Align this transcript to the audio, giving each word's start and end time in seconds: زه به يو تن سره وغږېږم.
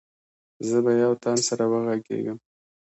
زه 0.67 0.77
به 0.85 0.91
يو 1.03 1.11
تن 1.23 1.37
سره 1.47 1.65
وغږېږم. 1.71 2.37